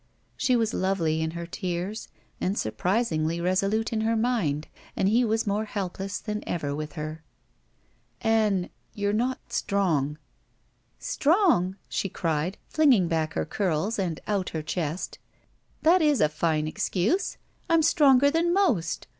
She 0.35 0.55
was 0.55 0.73
lovely 0.73 1.21
in 1.21 1.29
her 1.37 1.45
tears 1.45 2.07
and 2.39 2.57
surprisingly 2.57 3.37
reso 3.37 3.69
lute 3.69 3.93
in 3.93 4.01
her 4.01 4.15
mind, 4.15 4.67
and 4.95 5.07
he 5.07 5.23
was 5.23 5.45
more 5.45 5.65
helpless 5.65 6.17
than 6.17 6.43
ever 6.49 6.73
with 6.73 6.93
her. 6.93 7.23
"Ann— 8.21 8.71
^you're 8.97 9.13
not 9.13 9.53
strong." 9.53 10.15
208 10.17 10.17
GUILTY 10.17 11.05
"Strong!" 11.05 11.75
she 11.87 12.09
cried, 12.09 12.57
flinging 12.67 13.07
back 13.09 13.35
her 13.35 13.45
curls 13.45 13.99
and 13.99 14.19
out 14.25 14.49
her 14.49 14.63
chest. 14.63 15.19
That 15.83 16.01
is 16.01 16.19
a 16.19 16.29
fine 16.29 16.67
excuse. 16.67 17.37
I'm 17.69 17.83
stronger 17.83 18.31
than 18.31 18.51
most. 18.51 19.05